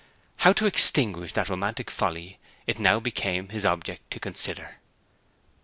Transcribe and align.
How 0.37 0.51
to 0.53 0.65
extinguish 0.65 1.33
that 1.33 1.47
romantic 1.47 1.91
folly 1.91 2.39
it 2.65 2.79
now 2.79 2.99
became 2.99 3.49
his 3.49 3.65
object 3.65 4.09
to 4.09 4.19
consider. 4.19 4.77